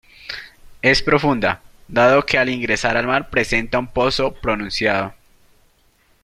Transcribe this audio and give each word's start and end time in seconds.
Es 0.81 1.03
profunda, 1.03 1.61
dado 1.87 2.25
que 2.25 2.39
al 2.39 2.49
ingresar 2.49 2.97
al 2.97 3.05
mar 3.05 3.29
presenta 3.29 3.77
un 3.77 3.85
pozo 3.85 4.33
pronunciado. 4.33 5.13